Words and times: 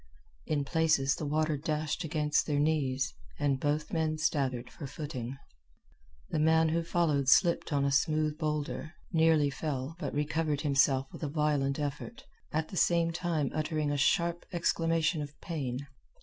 In 0.47 0.65
places 0.65 1.13
the 1.13 1.27
water 1.27 1.57
dashed 1.57 2.03
against 2.03 2.47
their 2.47 2.57
knees, 2.57 3.13
and 3.37 3.59
both 3.59 3.93
men 3.93 4.17
staggered 4.17 4.67
for 4.71 4.87
footing. 4.87 5.37
The 6.31 6.39
man 6.39 6.69
who 6.69 6.81
followed 6.81 7.29
slipped 7.29 7.71
on 7.71 7.85
a 7.85 7.91
smooth 7.91 8.35
boulder, 8.39 8.95
nearly 9.11 9.51
fell, 9.51 9.95
but 9.99 10.15
recovered 10.15 10.61
himself 10.61 11.05
with 11.11 11.21
a 11.21 11.29
violent 11.29 11.77
effort, 11.77 12.25
at 12.51 12.69
the 12.69 12.77
same 12.77 13.11
time 13.11 13.51
uttering 13.53 13.91
a 13.91 13.95
sharp 13.97 14.47
exclamation 14.51 15.21
of 15.21 15.39
pain. 15.39 15.85